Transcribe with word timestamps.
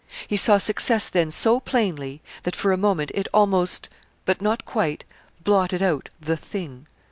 He 0.27 0.35
saw 0.35 0.57
success 0.57 1.09
then 1.09 1.29
so 1.29 1.59
plainly 1.59 2.23
that 2.41 2.55
for 2.55 2.71
a 2.71 2.75
moment 2.75 3.11
it 3.13 3.27
almost 3.35 3.87
but 4.25 4.41
not 4.41 4.65
quite 4.65 5.03
blotted 5.43 5.83
out 5.83 6.09
The 6.19 6.35
Thing. 6.37 6.87